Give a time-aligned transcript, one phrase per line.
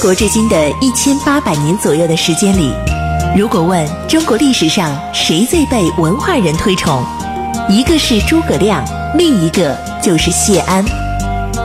[0.00, 2.72] 国至今的一千八百年左右的时间里，
[3.36, 7.04] 如果问中国历史上谁最被文化人推崇，
[7.68, 8.82] 一个是诸葛亮，
[9.18, 10.82] 另一个就是谢安。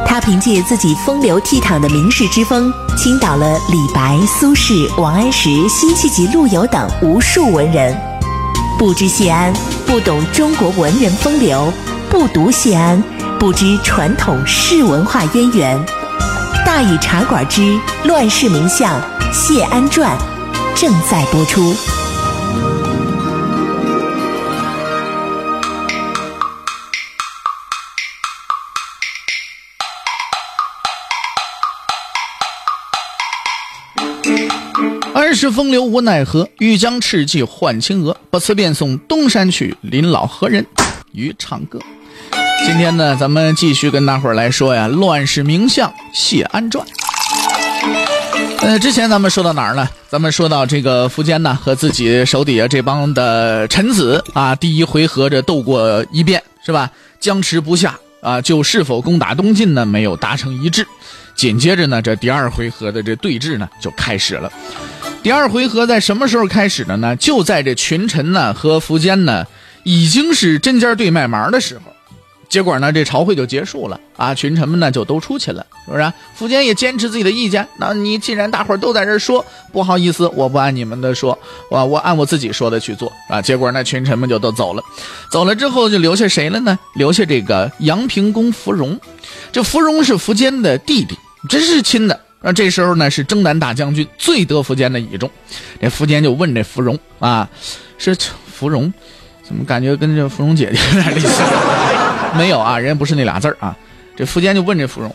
[0.05, 7.97] 他凭借自己风流倜傥的名士之风，倾倒了李白、苏轼、王安石、辛弃疾、陆游等无数文人。
[8.77, 9.53] 不知谢安，
[9.85, 11.71] 不懂中国文人风流；
[12.09, 13.01] 不读谢安，
[13.39, 15.85] 不知传统士文化渊源。
[16.65, 17.61] 大禹茶馆之
[18.05, 18.99] 《乱世名相
[19.31, 20.17] 谢安传》
[20.81, 21.73] 正在播出。
[35.13, 38.17] 儿时风流无奈何，欲将赤骥换青鹅。
[38.31, 40.65] 不辞便送东山去，临老何人
[41.13, 41.79] 与唱歌。
[42.65, 46.83] 今天呢，咱们继续跟大伙儿来说呀，《乱世名相谢安传》。
[48.59, 49.87] 呃，之前咱们说到哪儿呢？
[50.09, 56.89] 咱们说到这个苻坚呢，和自己手底下这帮的臣子啊，第一回合这斗过一遍，是吧？
[57.19, 60.87] 僵持不下啊，就是否攻打东晋呢，没有达成一致。
[61.35, 64.51] 紧接着呢，这第二回合的这对峙呢，就开始了。
[65.21, 67.15] 第二回合在什么时候开始的呢？
[67.15, 69.45] 就在这群臣呢和苻坚呢，
[69.83, 71.94] 已经是针尖对麦芒的时候。
[72.47, 74.33] 结果呢，这朝会就结束了啊！
[74.33, 76.03] 群臣们呢就都出去了，是不是？
[76.37, 77.67] 苻坚也坚持自己的意见。
[77.77, 81.37] 那你既然大伙儿都在这说，不好意思，我不按你们的说，
[81.69, 83.41] 我我按我自己说的去做啊！
[83.41, 84.83] 结果那群臣们就都走了，
[85.31, 86.77] 走了之后就留下谁了呢？
[86.95, 88.99] 留下这个阳平公芙蓉。
[89.51, 91.17] 这芙蓉是苻坚的弟弟，
[91.49, 92.19] 真是亲的。
[92.41, 95.29] 那这时候呢，是征南大将军，最得苻坚的倚重。
[95.81, 97.49] 这苻坚就问这芙蓉啊，
[97.97, 98.15] 是
[98.53, 98.93] 芙蓉，
[99.43, 101.27] 怎么感觉跟这芙蓉姐姐有点类似？
[102.35, 103.75] 没有啊，人家不是那俩字儿啊。
[104.15, 105.13] 这苻坚就问这芙蓉，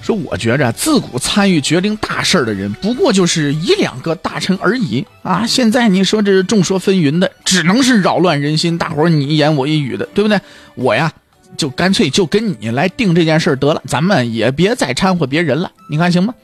[0.00, 5.46] 说：“我觉着自古参与决定大事的人，不过就是一两个大臣而已啊。
[5.46, 10.40] 现在你说这众说纷纭的，只能是扰乱人心，大伙你一言我一语的，对不对？
[10.74, 11.12] 我呀，
[11.56, 16.34] 就干脆就跟你来定这件事得了，咱们也别再掺和别人了，你看行吗？”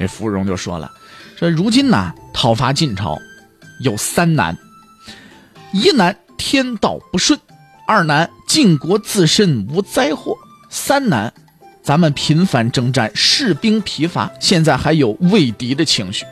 [0.00, 0.90] 这芙蓉就说了
[1.38, 3.18] ：“说如今呐，讨伐晋朝
[3.80, 4.56] 有三难，
[5.72, 7.38] 一难天道不顺。”
[7.86, 10.32] 二难，晋国自身无灾祸；
[10.70, 11.32] 三难，
[11.82, 16.24] 咱们频繁征战，士兵疲乏，现在还有畏敌的情绪。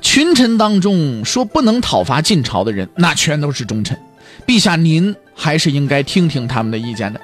[0.00, 3.98] 群臣当中说不能讨伐晋朝的人，那全都是忠臣。
[4.46, 7.20] 陛下，您还是应该听听他们的意见的。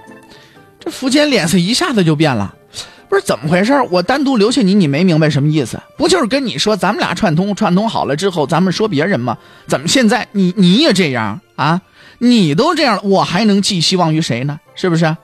[0.78, 2.54] 这苻坚脸色一下子就变了，
[3.09, 3.72] 不是怎么回事？
[3.91, 5.80] 我单独留下你，你没明白什么意思？
[5.97, 9.38] 不就是跟你说，咱们俩串通，串通好了之后，咱们说别人吗？
[9.66, 11.80] 怎么现在你你也这样啊？
[12.19, 14.59] 你都这样了，我还能寄希望于谁呢？
[14.75, 15.17] 是不是？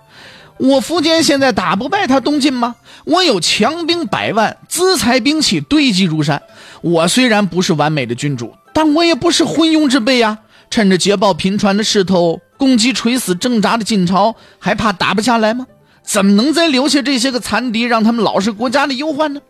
[0.58, 2.76] 我苻坚现在打不败他东晋吗？
[3.04, 6.40] 我有强兵百万，资财兵器堆积如山。
[6.80, 10.38] 我虽然不是完美的君主，但我也不是昏庸之辈呀。
[10.70, 15.66] 趁着捷报频传的势头，攻击垂死挣扎的晋朝，还怕打不下来吗？
[16.02, 19.40] 怎么能再留下这些个残敌，让他们老是国家的忧患呢？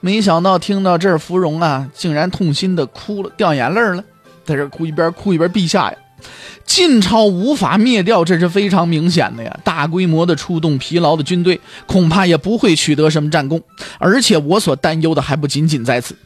[0.00, 4.04] 没想到听到这儿，芙蓉啊，竟然痛心的哭了，掉眼泪了。
[4.48, 5.96] 在这哭，一边哭一边陛下呀，
[6.64, 9.54] 晋朝无法灭掉，这是非常明显的呀。
[9.62, 13.60] 大规模的出动疲劳的军队，恐怕也不会取得什么战功。
[13.98, 16.16] 而且我所担忧的还不仅仅在此。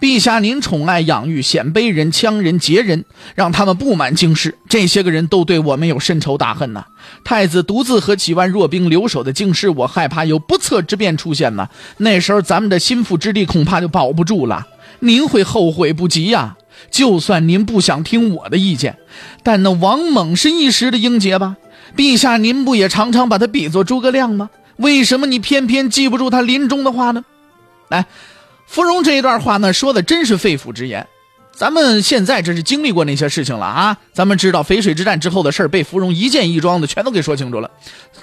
[0.00, 3.04] 陛下，您宠爱养育鲜卑人、羌人、羯人，
[3.34, 6.84] 让他们布满京师，这些个人都对我们有深仇大恨呐。
[7.24, 11.68] 太子独自和几万弱兵留守的京师，我害怕有不测之变出现呐。
[11.98, 14.66] 那时候咱们的心腹之地恐怕就保不住了，
[15.00, 16.56] 您会后悔不及呀。
[16.90, 18.98] 就算您不想听我的意见，
[19.42, 21.56] 但那王猛是一时的英杰吧？
[21.96, 24.50] 陛下，您不也常常把他比作诸葛亮吗？
[24.76, 27.24] 为什么你偏偏记不住他临终的话呢？
[27.88, 28.06] 来，
[28.66, 31.06] 芙蓉这一段话呢，说的真是肺腑之言。
[31.52, 37.70] 咱们现在这是经历过那些事情了啊，咱们知道淝水之战之后的事儿被芙蓉一件一桩的全都给说清楚了。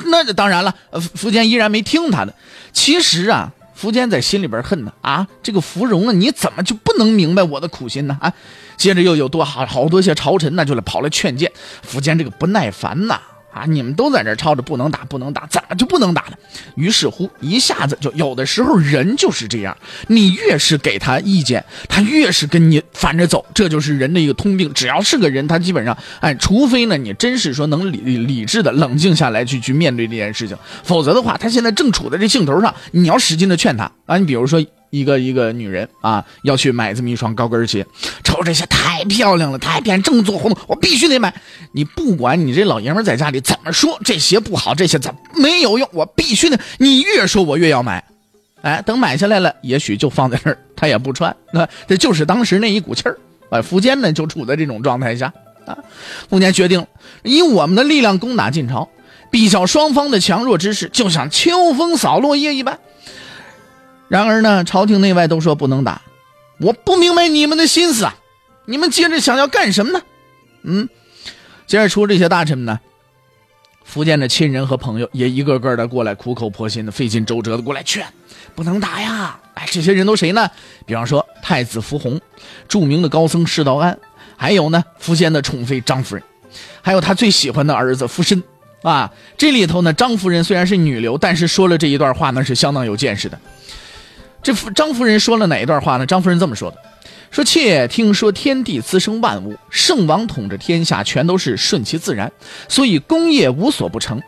[0.06, 2.36] 那当然了，苻坚依然没听他的。
[2.72, 3.52] 其实啊。
[3.84, 8.32] 苻坚在心里边恨呢啊，这个芙蓉啊，你怎么就不能明白我的苦心呢啊？
[8.78, 11.52] 接着又有多好好多些朝臣呢，就来跑来劝谏
[11.86, 13.20] 苻坚，这个不耐烦呐。
[13.54, 16.38] 啊你们都在这吵着不能打，不能打，怎么就不能打呢？
[16.76, 19.78] 于是乎，一下子就有的时候人就是这样，
[20.08, 24.74] 你越是给他意见，他越是跟你反着走，这就是人的一个通病。
[24.74, 34.18] 只要是个人，他基本上，哎，除非呢，你真是说能理理智的冷静下来去去面对这件事情，否则的话，他现在正处在这兴头上，你要使劲的劝他啊。
[34.18, 34.64] 你比如说。
[34.94, 37.84] 一个一个女人啊，要去买这么一双高跟鞋，
[38.24, 41.34] 瞅这些太漂亮了，太漂亮，正做活动，我必须得买。
[41.72, 46.60] 你不管你这老爷们在家里怎么说，这鞋不好，这鞋怎没有用，我必须得。
[46.78, 48.04] 你越说，我越要买。
[48.62, 51.36] 哎，等买下来了，也许就放在这儿，他也不穿。
[51.52, 53.18] 那这就是当时那一股气儿。
[53.50, 55.34] 哎，苻坚呢就处在这种状态下
[55.66, 55.76] 啊。
[56.30, 56.86] 苻坚决定
[57.24, 58.88] 以我们的力量攻打晋朝，
[59.32, 62.78] 比较双方的强弱之势，就像秋风扫落叶一般。
[64.14, 66.00] 然而呢，朝廷内外都说不能打。
[66.60, 68.16] 我不明白你们的心思啊！
[68.66, 70.04] 你们接着想要干什么呢？
[70.62, 70.88] 嗯，
[71.66, 72.80] 接着出这些大臣们呢，
[73.84, 78.06] 福建的亲人和朋友也一个个的过来，苦口婆心的、费尽周折的过来劝，
[78.54, 79.40] 不能打呀！
[79.56, 80.48] 哎，这些人都谁呢？
[80.86, 82.22] 比方说太子福弘，
[82.68, 83.98] 著名的高僧释道安，
[84.38, 86.24] 还有呢福建的宠妃张夫人，
[86.84, 88.44] 还有他最喜欢的儿子福深
[88.84, 89.12] 啊。
[89.40, 93.40] 这里头呢，张夫人虽然是女流，但是说了这一段话那是相当有见识的。
[94.44, 96.06] 这张夫人说了哪一段话呢？
[96.06, 96.78] 张夫人这么说的
[97.32, 102.30] ：“说妾听说天地滋生万物，圣王统治天下，全都是顺其自然，
[102.68, 104.22] 所以功业无所不成。”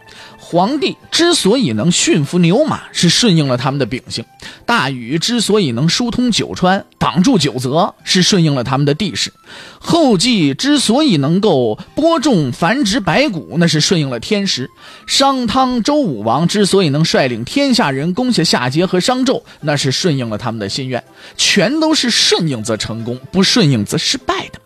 [0.47, 4.24] 皇帝之所以能驯服牛马，是顺应了他们的秉性；
[4.63, 9.31] 大禹之所以能疏通九川、挡住九泽，是顺应了他们的地势；
[9.80, 14.68] 后稷之所以能够播种繁殖百谷，那是顺应了天时；
[15.07, 21.03] 商汤、周武王之所以能率领天下人攻下夏桀和商纣，那是顺应了他们的心愿。
[21.36, 24.59] 全都是顺应则成功，不顺应则失败的。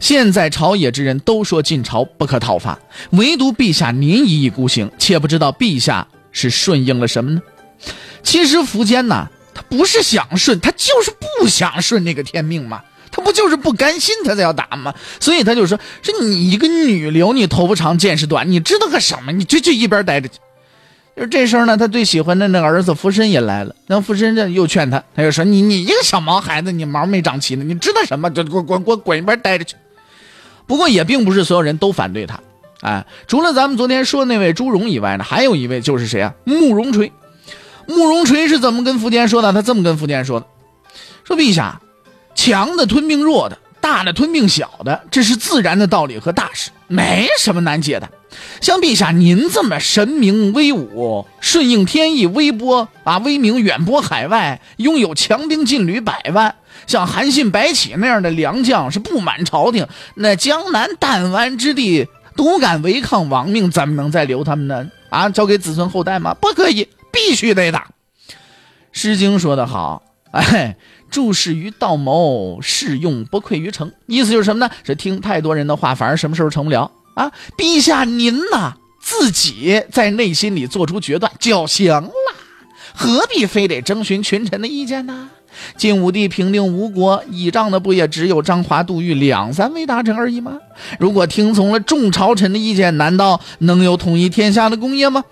[0.00, 2.78] 现在朝野之人都说晋朝不可讨伐，
[3.10, 7.40] 唯独陛下您一意孤行，且不知道陛下是顺应了什么呢？
[8.22, 14.94] 其实苻坚呐，他不是想顺，他就是不想顺那个天命嘛，他不就是不甘心，他才要打吗？
[15.20, 19.32] 所以他就说：“是你一个女流，你头发长见识短，你知道个什么？
[19.32, 20.34] 你就就一边待着去。”
[21.16, 23.74] 就这时候呢，他最喜欢的那个儿子福申也来了。
[23.86, 28.30] 那福申这又劝他，他又说：“你你一个小毛孩子，你毛没长齐呢，你知道什么？
[28.30, 29.76] 就滚滚滚滚一边待着去。”
[30.66, 32.38] 不过也并不是所有人都反对他，
[32.82, 36.34] 哎，除了咱们昨天说的那位朱荣以外呢，还有一位就是谁啊？
[36.44, 37.10] 慕容垂。
[37.86, 39.52] 慕容垂是怎么跟苻坚说的？
[39.52, 40.46] 他这么跟苻坚说的
[41.24, 41.80] ：“说陛下，
[42.34, 48.10] 强的吞并弱的，大的吞并小的，这是自然的道理和大事，没什么难解的。”
[48.60, 56.56] 像陛下您这么神明威武，顺应天意，威波啊威名远播海外，拥有强兵劲旅百万，
[56.88, 59.86] 像韩信、白起那样的良将是不满朝廷，
[60.16, 64.90] 那江南弹丸之地独敢违抗王命，怎么能再留他们呢？
[65.08, 66.34] 啊，交给子孙后代吗？
[66.34, 67.86] 不可以，必须得打。
[68.92, 70.02] 《诗经》说得好，
[70.32, 70.76] 哎，
[71.10, 73.90] 注视于道谋，事用不愧于诚。
[74.06, 74.70] 意思就是什么呢？
[74.84, 76.90] 是听太多人的话，反而什么时候成不了。
[77.14, 82.10] 啊，陛下您呐，自己在内心里做出决断就行了，
[82.94, 85.30] 何必非得征询群臣的意见呢？
[85.78, 90.58] 晋武帝平定吴国，倚仗的不也只有张华、杜预两三位大臣而已吗？
[90.98, 95.24] 如果听从了众朝臣的意见，难道能有统一天下的功业吗？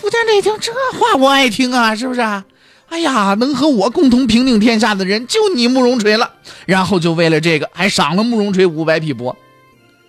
[0.00, 2.44] 苻坚这一听，这话我爱听啊，是不是啊？
[2.92, 6.30] 哎呀，能和我共同平定天下的人就你慕容垂了。
[6.66, 9.34] 然后就为了这个，还赏了慕容垂五百匹帛。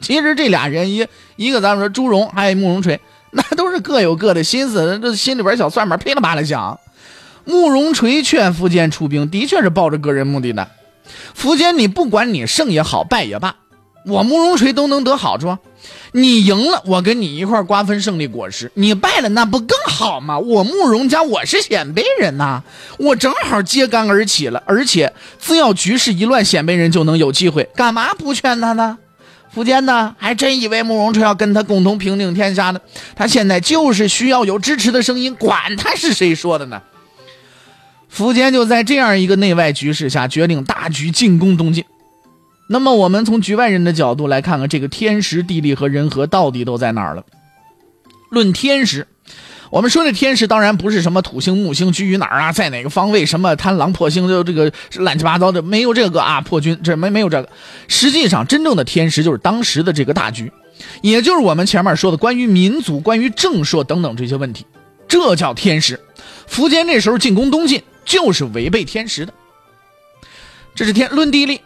[0.02, 1.08] 其实这俩人一
[1.38, 3.00] 一个，咱们说朱荣，还有慕容垂，
[3.32, 6.78] 那都是各有各的心思，这心里边小算盘噼里啪啦响。
[7.46, 10.68] 慕容垂劝苻坚出兵，的确是抱着个人目的的。
[11.42, 13.56] 苻坚，你不管你胜也好，败也罢，
[14.06, 15.58] 我慕容垂都能得好处。
[16.14, 20.38] 你赢了，我跟你一块瓜分胜利果实；你败了，那不更好吗？
[20.38, 22.62] 我慕容家，我是鲜卑人呐，
[22.98, 24.62] 我正好揭竿而起了。
[24.66, 27.68] 而且只要局势一乱，鲜卑人就能有机会。
[27.76, 28.98] 干嘛不劝他呢？
[29.56, 32.80] 苻坚呢，还真以为慕容垂要跟他共同平定天下呢。
[33.16, 36.82] 他现在就是需要有支持的声音，管他是谁说的呢。
[38.16, 41.84] 苻坚就在这样一个内外局势下，决定大举进攻东晋。
[42.68, 47.24] 那么，我们从局外人的角度来看看，这个天时地利和人和到底都在哪儿了？
[48.30, 49.08] 论天时。
[49.70, 57.50] 我们说的天时当然不是什么土星木星居于哪儿啊，在哪个方位，什么贪狼破星就这个乱七八糟的，没有这个啊破军，这没没有这个。
[57.88, 60.52] 实际上，真正的天时就是当时的这个大局，
[61.02, 64.64] 也就是我们前面说的关于民族、关于正朔等等这些问题，
[65.08, 66.00] 这叫天时。
[66.48, 69.34] 苻坚这时候进攻东晋就是违背天时的。
[70.76, 71.62] 这是天论地利，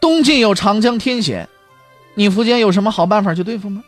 [0.00, 1.48] 东晋有长江天险，
[2.14, 3.82] 你苻坚有什么好办法去对付吗？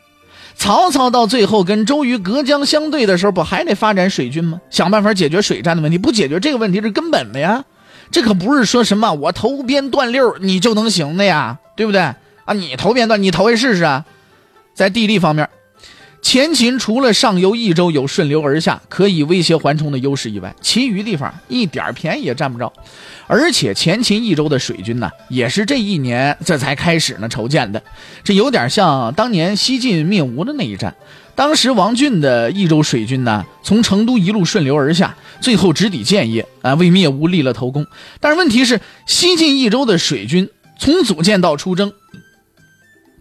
[0.54, 4.60] 曹操到最后跟周瑜隔江相对的时候，不还得发展水军吗？
[4.68, 7.64] 想办法解决水战的问题，不解决这个问题是根本的呀。
[8.10, 12.52] 这可不是说什么我投鞭断六你就能行的呀，对不对啊？
[12.54, 14.04] 你投鞭断，你投一试试啊。
[14.74, 15.48] 在地利方面，
[16.22, 22.72] 前秦除了上游益州有顺流而下可以威胁缓冲的优势以外，其余地方一点便宜也占不着。
[23.26, 27.82] 而且前秦益州的水军呢，也是这一年这才开始呢筹建的，
[28.22, 30.94] 这有点像当年西晋灭吴的那一战。
[31.34, 37.84] 当时王俊的益州水军呢，从成都一路顺流而下，最后直抵建业啊，为灭吴立了头功。
[38.20, 40.48] 但是问题是，西晋益州的水军
[40.78, 41.92] 从组建到出征，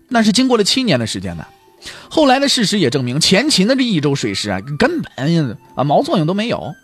[0.10, 1.46] 那是经过了七年的时间呢。
[2.14, 6.76] 后来的事实也证明，前秦的这益州水师啊，根本啊毛作用都没有。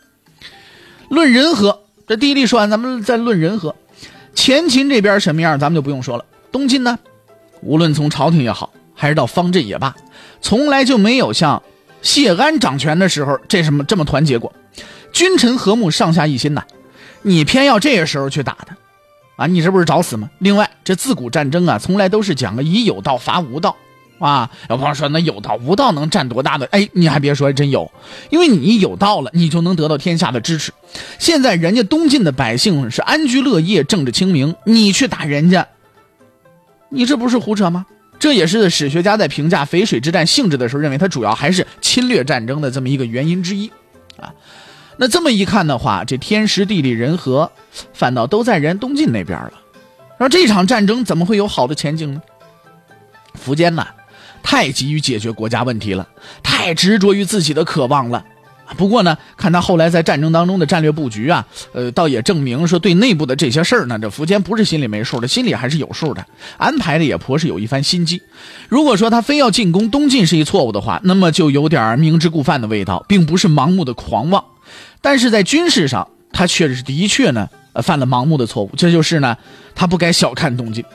[1.09, 3.75] 论人和，这第一例说完，咱们再论人和。
[4.33, 6.23] 前秦这边什么样，咱们就不用说了。
[6.49, 6.97] 东晋呢，
[7.61, 9.93] 无论从朝廷也好，还是到方阵也罢，
[10.39, 11.61] 从来就没有像
[12.01, 14.53] 谢安掌权的时候这什么这么团结过，
[15.11, 16.63] 君臣和睦，上下一心呐。
[17.21, 18.77] 你偏要这个时候去打他，
[19.35, 20.29] 啊，你这不是找死吗？
[20.39, 23.75] 另外，这自古战争啊，从来都是讲个以有道伐无道。
[24.19, 26.65] 啊，有朋友说那有道无道能占多大的？
[26.71, 27.91] 哎，你还别说，还真有，
[28.29, 30.71] 因为你有道了，你就能得到天下的支持。
[31.19, 35.67] 现在人家东晋的百姓是安居乐业，政治清明，你去打人家，
[36.89, 37.85] 你这不是胡扯吗？
[38.19, 43.71] 这也是史学家在评价淝水之战性质的时候，认为它主要还是侵略战争的这么一个原因之一。
[44.19, 44.33] 啊，
[44.97, 47.51] 那这么一看的话，这天时地利人和，
[47.93, 49.53] 反倒都在人东晋那边了。
[50.17, 52.21] 那这场战争怎么会有好的前景呢？
[53.45, 53.87] 苻坚呐。
[54.49, 56.07] 太急于解决国家问题了，
[56.41, 58.23] 太执着于自己的渴望了。
[58.77, 66.25] 不过呢，看他后来在战争当中的战略布局啊，呃，倒也证明说对内部的这些事儿呢，这苻坚不是心里没数的，心里还是有数的，
[66.57, 68.21] 安排的也颇是有一番心机。
[68.69, 74.41] 如果说他非要进攻东晋是一错误的话，那么就有点明知故犯的味道，并不是盲目的狂妄。
[75.01, 77.49] 但是在军事上，他确实的确呢，
[77.83, 78.71] 犯了盲目的错误。
[78.77, 79.35] 这就是呢，
[79.75, 80.85] 他不该小看东晋。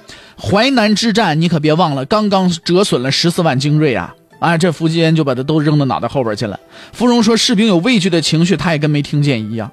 [0.40, 4.14] 淮南之战，你可别忘了，刚刚折损了十四万精锐啊！
[4.38, 6.58] 啊，这苻坚就把他都扔到脑袋后边去了。
[6.92, 9.70] 芙蓉说，士兵有畏惧的情绪，他也跟没听见一样。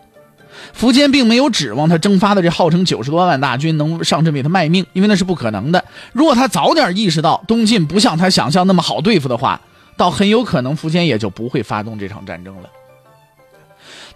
[0.77, 5.83] 苻坚并没有指望他征发的这号称九十多万大军能上阵为他卖命，因为那是不可能的。
[6.13, 9.59] 如果他早点意识到东晋不像他想象那么好对付的话，
[9.97, 12.69] 倒很有可能苻坚也就不会发动这场战争了。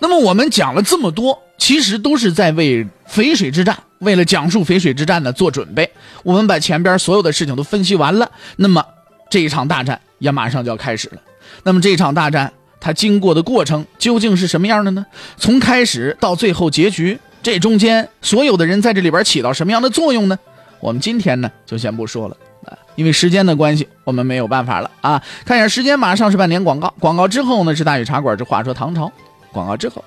[0.03, 3.77] 那么我们讲了这么多，其实都是在为淝水之战。
[3.99, 5.89] 为了讲述淝水之战呢做准备，
[6.23, 8.29] 我们把前边所有的事情都分析完了。
[8.57, 8.83] 那么
[9.29, 11.21] 这一场大战也马上就要开始了。
[11.63, 15.05] 那么这场大战它经过的过程究竟是什么样的呢？
[15.37, 20.37] 从开始到最后结局，这中间所有的人在这里边起到什么样的作用呢？
[20.81, 25.23] 我们今天呢就先不说了啊，因为时间的关系，我们没有办法了啊。
[25.45, 29.09] 看一下时间，马上是半点广告，广告之后呢是大禹茶馆之话说唐朝，
[29.53, 30.03] 广告之后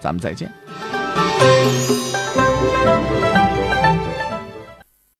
[0.00, 0.50] 咱们再见。